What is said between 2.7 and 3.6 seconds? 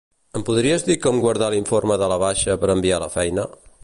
enviar a la feina?